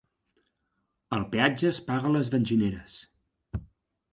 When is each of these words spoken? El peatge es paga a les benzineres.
El 1.17 1.27
peatge 1.35 1.69
es 1.73 1.81
paga 1.91 2.11
a 2.13 2.15
les 2.17 2.33
benzineres. 2.37 2.97